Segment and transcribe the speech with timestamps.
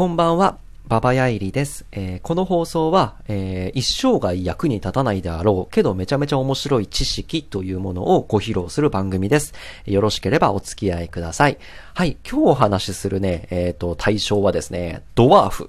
[0.00, 0.56] こんばんは。
[0.88, 1.84] ババヤイリです。
[1.92, 9.52] えー、この放送は、えー、一生涯役に立たないであろうけどめちゃめちゃ面白い知識というものをご披露する番組です。
[9.84, 11.58] よろしければお付き合いください。
[11.92, 15.68] はい、今日お話しするね、えっ、ー、と、対象はですね、ドワーフ。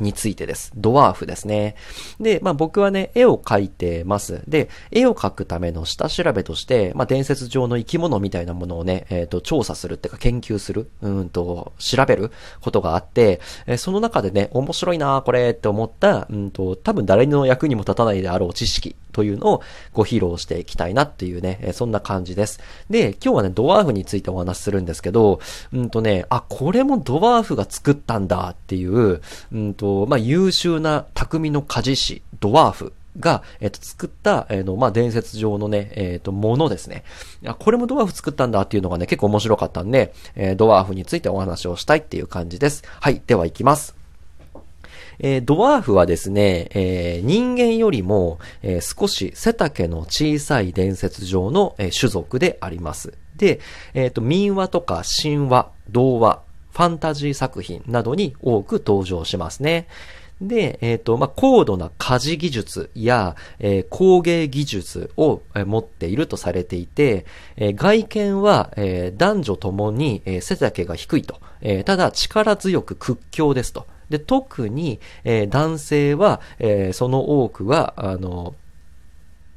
[0.00, 0.72] についてです。
[0.74, 1.76] ドワーフですね。
[2.18, 4.42] で、まあ僕はね、絵を描いてます。
[4.48, 22.60] で、絵を描くための下調べとして、まあ伝説上の生き物みたいなものをね、えっ、ー、と、調査するっていうか研究する、うんと、調べることがあって、えー、その中でね、面白いなこれって思った、うんと、多分誰の役にも立たないであろう知識というのをご披露していきたいなっていうね、えそんな感じです。
[22.88, 25.40] で、今日はね、ドワーフについてお話しするんですけど、
[25.72, 29.20] うんとね、あ、これもドワーフが作ったんだっていう、
[29.52, 37.04] うんと、まあ、優秀な匠の鍛冶師、ドワーフが、えっ、と、作った、えっ、と、まあ、伝説上のね、えっ、と、ものですね。
[37.44, 42.84] あこれもドワーフ作ったんだっていうのがね、結構面白かったんで、えドワーフについてお話をしたいっていう感じです。
[43.00, 43.99] はい、では行きます。
[45.22, 53.12] えー、ドワーフはですね、えー、人間よりも、えー、少し背丈の小さい伝説上の、え種族であります。
[53.36, 53.60] で、
[53.94, 59.86] えっ、と、民話とか神話、童話、ファンタジー作品などに多く登場しますね。
[60.40, 73.86] で、えっ、ー、と、まあ、高度な家事技術や、えー、工芸技術を、えー、持っているとされていて、え、外見は、え、男女ともに、え、背丈が低いと、え、ただ力強く屈強ですと。
[74.10, 78.54] で、特に、えー、男性は、えー、その多くは、あの、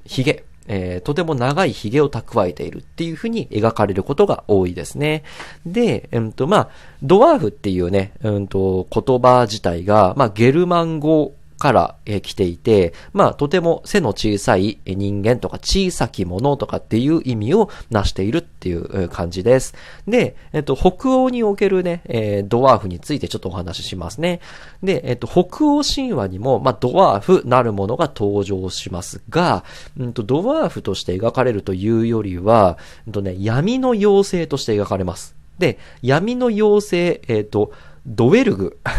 [0.05, 5.23] 髭、えー、とても長い髭を蓄えているっていうふうに描かれることが多いですね。
[5.65, 6.69] で、うんと、まあ、
[7.01, 19.73] ドワーフっていうね、うんと、言葉自体が、まあ、ゲルマン語から、え来ていて、まあ、とても背の小さい人間とか小さきものとかっていう意味を成しているっていう感じです。
[20.05, 24.41] で、えっと、北欧におけるね、えー、ドワーフについてちょっとお話ししますね。
[24.83, 29.63] で、えっと、北欧神話にも、まあ、ドワーフなるものが登場しますが、
[29.97, 32.77] うんと、ドワーフとして描かれるというよりは、
[33.07, 35.33] うんとね、闇の妖精として描かれます。
[35.59, 37.71] で、闇の妖精、えっと、
[38.05, 38.79] ドウェルグ。
[38.83, 38.93] あ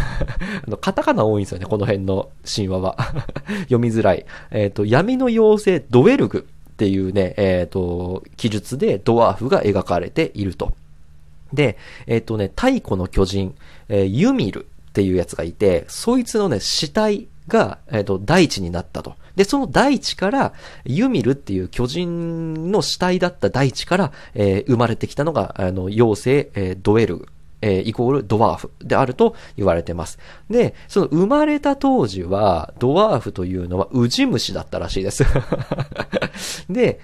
[0.67, 2.97] の、カタカナ多いんですよね、この辺の神話は。
[3.69, 4.25] 読みづらい。
[4.51, 10.73] えっ、ー、と、闇の妖精ドウェルグっていうね、えっ、ー、と、記述でドワーフが描かれていると。
[11.53, 11.77] で、
[12.07, 13.55] えっ、ー、とね、太古の巨人、
[13.89, 19.15] えー、ユミルっていうやつがいて、そいつのね、死体が、えっ、と、大地になったと。
[19.35, 20.53] で、その大地から、
[20.85, 27.27] ユミルっていう巨人の死体だった大地から、えー、生まれてきたのが、あの、妖精、えー、ドエルグ
[27.65, 30.19] えー、イコールドワーフであると言われてます。
[30.51, 35.25] で、その生まれた当時は、ドワーフというのはウジ虫だったらしいです。
[36.69, 36.99] で、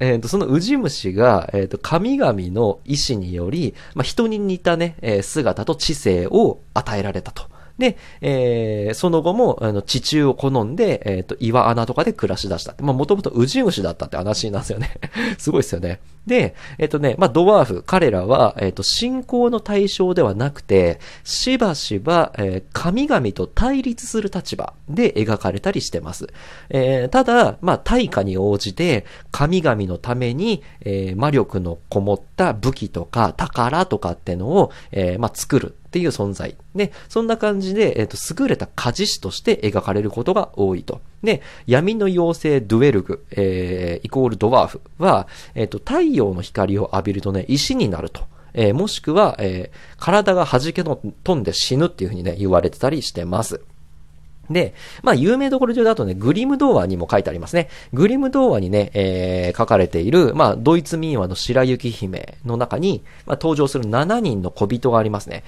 [0.00, 7.44] えっ、ー、と、そのウジ虫が、えっ、ー、と、神々の意志により、まあ、人に似たね、えー、姿と知性を与えられたと。
[7.78, 12.82] で、えー、その後も、あの、地中を好んで、えっ、ー、と、岩穴とかで暮らし出したって。
[12.82, 14.98] まあ、もともとウジ虫だったって話なんですよね。
[15.38, 16.00] すごいですよね。
[16.26, 26.26] で、えっ、ー、とね、まあ、ドワーフ、彼らは、えっ、ー、と、信仰の対象ではなくて、しばしば、えー、神々と対立する立場で描かれたりしてます。
[26.70, 36.54] えー、ただ、まあ、対価に応じて、神々のために、えー、魔力のこもった武器とか宝とかってのを、えー、まあ、作るっていう存在。
[36.74, 41.00] で、そんな感じで、えっ、と、優れた家事師として描かれることが多いと。
[41.22, 48.22] で、闇の妖精ドゥエルグ、えー、イコールドワーフは、えっ、と、太陽の光を浴びるとね、石になると。
[48.52, 53.62] えー、もしくは、えー、体が弾けの飛んで死ぬっていうふうにね、言われてたりしてます。
[54.50, 57.68] で、まあ、有名どころ中だとね、グリム童話にも書いてありますね。
[57.92, 65.44] グリム童話にね、えー、書かれている、まあ、ドイツ民話の白雪姫の中に、まあ、登場する7人の小人がありますね。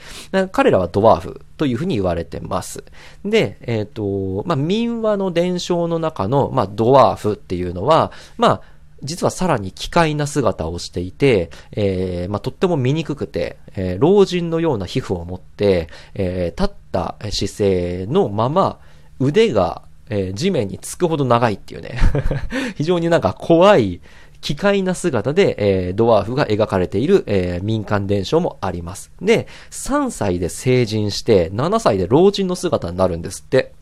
[0.53, 2.85] 彼らはドワーフというふうに言われてます。
[3.25, 8.63] で、えっ、ー、と、まあ、民話の伝承の中の、まあ、ドワーフっていうのは、まあ、
[9.03, 18.79] 実はさらに奇怪な姿をしていて、えー、まあ、とっても醜くて、えー、老人のような皮膚を持って、えー、立った姿勢のまま、
[19.21, 21.99] 腕が、えー、地面につくほど長いっていうね
[22.77, 24.01] 非常になんか怖い、
[24.41, 29.13] 奇怪な姿で、えー、ドワーフが描かれている、えー、民間伝承もあります。
[29.21, 33.73] で、3歳で成人して、7歳で老人の姿になるんですって。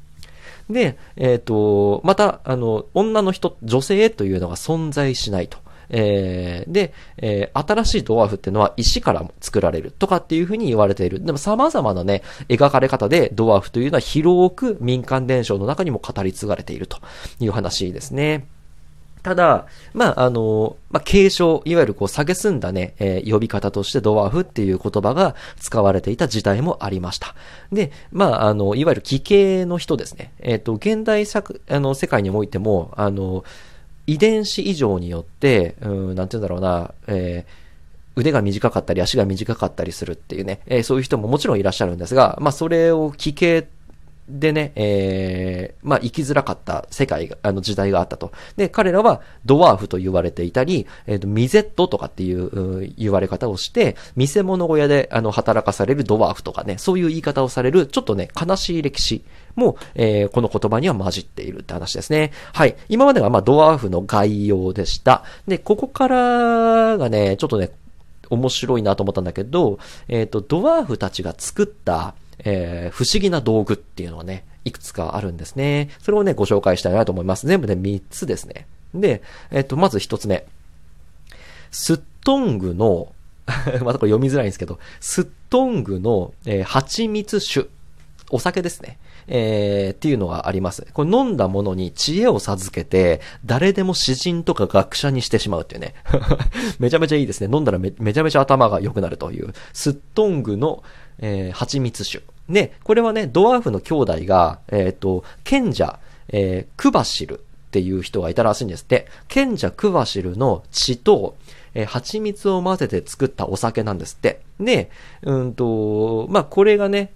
[0.69, 5.59] で、えっ、ー、と、また、あの、女の人、女性というのが存在しないと。
[5.91, 11.25] えー、で、えー、新しいドワーフっていうのは石から作られるとかっていうふうに言われている。
[11.25, 16.99] でも様々なね、描かれ方でドワーフというのは広く民間伝承の中にも語り継がれていると
[17.41, 18.47] いう話ですね。
[19.23, 27.35] ただ、まあ、あの、まあ、継承、いわゆるこう、下げすんだね、えー、呼び方としてドワーフっていう言葉が使われていた時代もありました。
[27.73, 30.33] で、まあ、あの、いわゆる奇形の人ですね。
[30.39, 33.45] えっ、ー、と、現代作、あの、世界においても、あの、
[34.09, 43.69] 遺伝子異常によって、うん、なんて言うんだろうな、えー、腕が短かったり足が短かったりするっていうね、えー、そういう人ももちろんいらっしゃるんですが、まあそれを奇形
[44.29, 48.31] でね、えー、まあ、生きづらかった世界が、あの時代があったと。
[48.57, 59.25] で、彼らはドワーフと言われていたり、えっ、ー、と、ミゼットとかっていう言われ方をして、見せ物小屋であの働かされるドワーフとかね、そういう言い方をされる、ちょっとね、悲しい歴史
[59.59, 62.33] も、えー、この言葉には混じっているって話ですね。
[62.53, 62.77] はい。
[62.89, 65.25] 今まではまあ、ドワーフの概要でした。
[65.47, 67.71] で、ここからがね、ちょっとね、
[68.31, 69.79] 面白いなと思ったんだけど、
[70.09, 75.91] えっ、ー、と、ドワーフたちが作った、えー、不思議な道具っていうのはね、いくつかあるんですね。
[76.01, 77.47] それをね、ご紹介したいなと思います。
[77.47, 78.67] 全部で3つですね。
[78.95, 80.47] で、えっ、ー、と、まず1つ目。
[81.71, 83.13] スットングの
[83.83, 87.69] またこれ読みづらいんですけど、スットングの、えー、蜂蜜酒。
[88.31, 88.99] お酒ですね。
[89.29, 90.87] えー、っていうのがあります。
[90.93, 95.95] これ飲んだものに知恵を授けて、誰でも詩人とか学者にしてしまうっていうね。
[96.81, 97.55] めちゃめちゃいいですね。
[97.55, 99.53] 飲んだらめめちゃめちゃ頭が良くなるという。
[99.73, 100.83] スットングの、
[101.19, 102.23] えー、蜂蜜酒。
[102.49, 105.99] で、これはね、ドワーフの兄弟が、えっ、ー、と、賢者、
[106.31, 109.07] えー、クバシルっていう人がいたらしいんですって。
[109.29, 111.37] 賢者クバシルの血と、
[111.75, 114.41] えー、蜂蜜を混ぜて作ったお酒なんですって。
[114.59, 114.91] で、
[115.23, 117.13] うんと、まあ、これがね、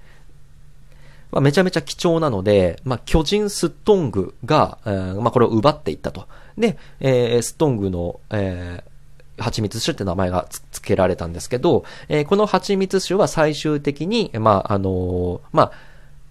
[1.32, 6.28] まあ、めちゃめちゃ貴重なので、まあ、巨人スットングが、えー、まあ、これを奪っていったと。
[6.56, 15.72] で、えー、スットングの、えー、蜂蜜酒って名前が付けられたんですけど、えー、この蜂蜜酒は最終的に、まあ、あのー、まあ、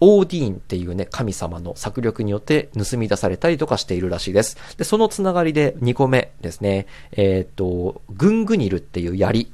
[0.04, 4.58] オーディーンっていうね、神様の策略によって盗み出されたりとかしているらしいです。
[4.78, 6.88] で、そのつながりで2個目ですね。
[7.12, 9.52] えっ、と、グングニルっていう槍。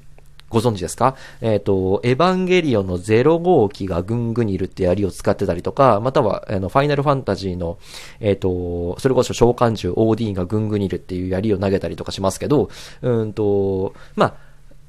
[0.49, 1.15] ご存知ですか？
[1.41, 7.77] えっ、ー、と、エヴァンゲリオンの0号機がグングニルって槍を使ってたりとか、または、あの、ファイナルファンタジーの、
[8.19, 12.69] えっ、ー、と、それこそ召喚獣オーディーンがグングニルっていう槍を投げたりとかしますけど、
[13.01, 14.47] うんと、まあ、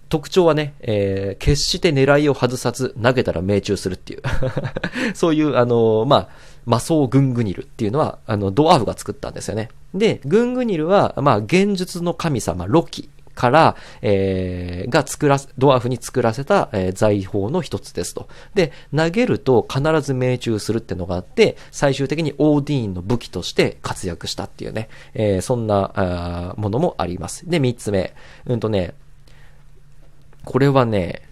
[0.08, 4.22] 特徴はね、えー、決して狙いを外さず投げたら命中するっていう。
[5.14, 6.28] そういう、あのまあ、
[6.64, 9.70] 魔装グングニルっていうのは、あの、ドワーフが作ったんですよね。
[9.94, 13.10] で、グングニルは、まあ、現実の神様、ロキ。
[13.38, 18.28] から、えー、が作ら、ドワーフに作らせた、えー、財宝の一つですと。
[18.56, 27.48] で、投げると必ず命中するってのがあって、最終的にオーディーンの武器として活躍したっていうね、えー、そんなものもあります。
[27.48, 28.12] で、三つ目。
[28.46, 28.94] うんとね、
[30.44, 31.22] これはね、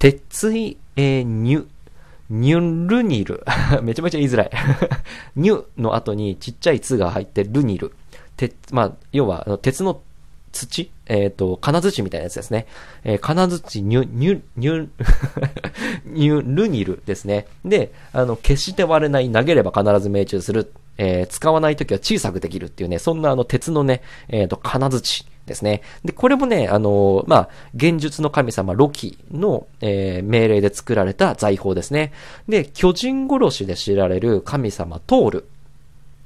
[0.00, 1.66] 鉄い、えー、ニュ、
[2.28, 3.44] ニュルニル。
[3.82, 4.50] めちゃめちゃ言いづらい
[5.36, 7.92] ニュの後にちっちゃいツが入ってルニル。
[8.36, 10.00] 鉄、まあ、要は、鉄の
[10.52, 10.90] 土？
[11.06, 12.66] えっ、ー、と、金槌みたいなやつですね。
[13.04, 14.88] えー、金槌ニュ、ニュ、ニュ、
[16.06, 17.46] ニュ ルニルですね。
[17.64, 20.72] で、あの、決して割れない、投げれば必ず命中する。
[20.98, 25.82] えー、使わないときは小さくできるっていうね、そんなあの、鉄のね、えっ、ー、と、金槌ですね。
[26.04, 32.12] で、これもね、あのー、まあ、現術の神様ロキの、えー、命令で作られた財宝ですね。
[32.48, 35.48] で、巨人殺しで知られる神様トール。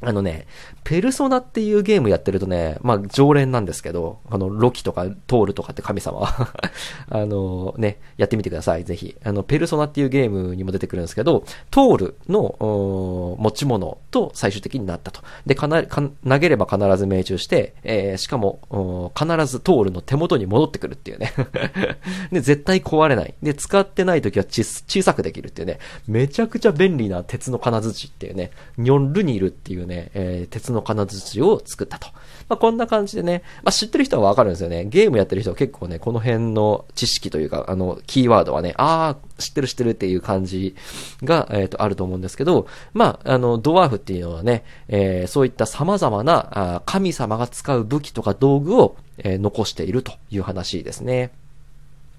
[0.06, 0.47] あのね、
[0.85, 6.23] ペルソナっていうゲームやってるとね、まあ常連なんですけど、あの、ロキとかトールとかって神様
[7.11, 9.17] あのね、やってみてください、ぜひ。
[9.25, 11.43] あの、ペルソナっていうゲームにも出てくるんですけど、
[11.73, 15.23] トールの持ち物と最終的になったと。
[15.45, 21.33] で、かなか投げれば必ず命中して、えー、しかも、必ずトールの手元に戻ってくるっていうね
[22.30, 23.35] で、絶対壊れない。
[23.42, 32.09] で、使ってない時は小さくできるっていうね、めちゃくちゃ便利な鉄の金槌っていうね、ニョンルニルっていうね、えー、鉄のの金槌を作ったと。
[32.49, 34.85] まあ、こんな感じでね、まあ、知ってる人はわかるんですよね。
[34.85, 40.76] ゲームやってる人は結構ね、この辺の知識というか、あの、キーワードはね、ああ、知ってる知ってるっていう感じ
[41.25, 51.33] が、えっ、ー、と、あると思うんですけど、まあ、あの、ドワーフっていうのはね、えー、そういった様々なあ神様が使う武器とか道具を、えー、残しているという話ですね。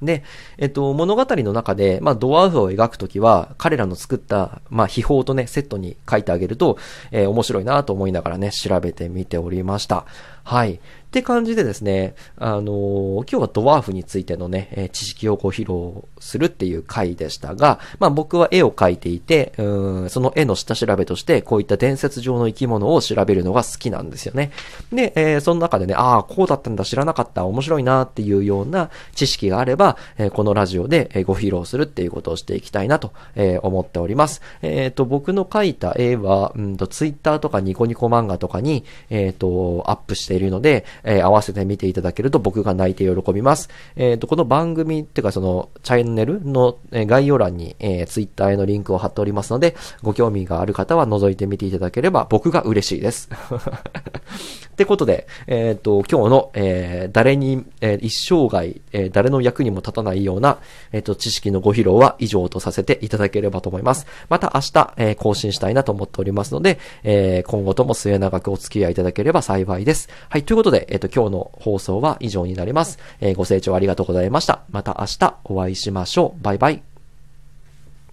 [0.01, 0.24] で、
[0.58, 6.77] えっと、物語の中で、まあ、ドワーフを描くときは、彼らの作った、まあ、秘宝とね、セットに書いてあげると、
[7.12, 10.06] えー、面白いなと思いながらね、調べてみておりました。
[10.44, 10.80] はい。
[11.08, 24.52] って感じでですね、あのー、今日はドワーフについてのね、えー、知識をご披露するっていう回でしたが、まあ僕は絵を描いていて、その絵の下調べとして、こういった伝説上の生き物を調べるのが好きなんですよね。
[24.92, 34.42] で、えー、その中でね、ああ、こうだったんだ、知らなかった、面白いなっていうような知識があれば、えー、このラジオで、ご披露するっていうことをしていきたいなと、えー、思っております。
[34.62, 43.70] えっ、と、僕の描いた絵は、うんと、ツイッターとかニコニコ漫画とかに、えっ、と、アップしているので、え合わせて見ていただけると僕が泣いて喜びます。
[43.96, 53.30] えっ、と、この番組っていうかその、チャンネルの概要欄に、えー、ツイッターへのリンクを貼っておりますので、ご興味がある方は覗いてみていただければ僕が嬉しいです。
[54.68, 60.60] ってことで、えっ、ー、と、今日の、えー、誰に、えー、一生涯、えー、誰の役にも立たないような、
[60.92, 64.06] えっ、と、知識のご披露は以上とさせていただければと思います。
[64.30, 70.10] また明日、え更新したいなと思っておりますので、え今後とも末永くお付き合いいただければ幸いです。
[70.30, 73.00] はい、ということで、えっ、と、今日の放送は以上になります。
[73.22, 74.62] えご清聴ありがとうございました。
[74.70, 76.44] また明日お会いしましょう。
[76.44, 76.97] バイバイ。